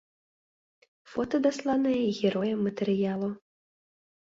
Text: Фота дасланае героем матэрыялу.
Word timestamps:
Фота 1.11 1.37
дасланае 1.45 2.01
героем 2.23 2.59
матэрыялу. 2.71 3.31